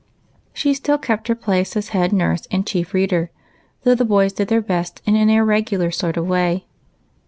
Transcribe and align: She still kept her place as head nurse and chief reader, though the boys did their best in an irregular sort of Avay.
She 0.51 0.73
still 0.73 0.97
kept 0.97 1.27
her 1.27 1.35
place 1.35 1.77
as 1.77 1.89
head 1.89 2.11
nurse 2.11 2.47
and 2.49 2.65
chief 2.65 2.91
reader, 2.91 3.29
though 3.83 3.93
the 3.93 4.03
boys 4.03 4.33
did 4.33 4.47
their 4.47 4.59
best 4.59 4.99
in 5.05 5.15
an 5.15 5.29
irregular 5.29 5.91
sort 5.91 6.17
of 6.17 6.25
Avay. 6.25 6.65